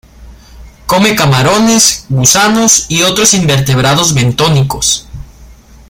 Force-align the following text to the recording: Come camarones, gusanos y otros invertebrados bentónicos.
Come 0.87 1.15
camarones, 1.15 2.07
gusanos 2.09 2.87
y 2.89 3.03
otros 3.03 3.35
invertebrados 3.35 4.15
bentónicos. 4.15 5.07